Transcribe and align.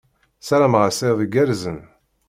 Ssarmeɣ-as 0.41 0.99
iḍ 1.09 1.19
igerrzen. 1.25 1.79